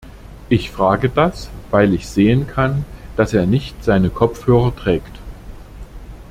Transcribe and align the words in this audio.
Ich 0.49 0.71
frage 0.71 1.09
das, 1.09 1.51
weil 1.69 1.93
ich 1.93 2.07
sehen 2.09 2.47
kann, 2.47 2.85
dass 3.17 3.35
er 3.35 3.45
nicht 3.45 3.83
seine 3.83 4.09
Kopfhörer 4.09 4.75
trägt. 4.75 5.15